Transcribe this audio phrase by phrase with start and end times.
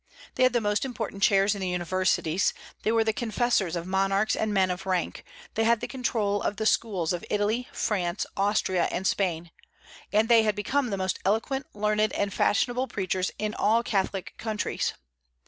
[0.33, 4.35] They had the most important chairs in the universities; they were the confessors of monarchs
[4.35, 8.85] and men of rank; they had the control of the schools of Italy, France, Austria,
[8.91, 9.51] and Spain;
[10.11, 14.93] and they had become the most eloquent, learned, and fashionable preachers in all Catholic countries.